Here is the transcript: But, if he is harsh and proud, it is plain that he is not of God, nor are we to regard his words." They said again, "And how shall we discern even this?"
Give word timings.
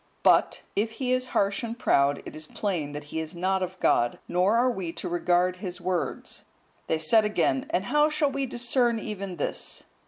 But, 0.23 0.63
if 0.75 0.93
he 0.93 1.11
is 1.13 1.27
harsh 1.27 1.61
and 1.61 1.77
proud, 1.77 2.23
it 2.25 2.35
is 2.35 2.47
plain 2.47 2.93
that 2.93 3.03
he 3.13 3.19
is 3.19 3.35
not 3.35 3.61
of 3.61 3.79
God, 3.79 4.17
nor 4.27 4.57
are 4.57 4.71
we 4.71 4.91
to 4.93 5.07
regard 5.07 5.57
his 5.57 5.79
words." 5.79 6.43
They 6.87 6.97
said 6.97 7.23
again, 7.23 7.67
"And 7.69 7.83
how 7.85 8.09
shall 8.09 8.31
we 8.31 8.47
discern 8.47 8.97
even 8.97 9.35
this?" 9.35 9.83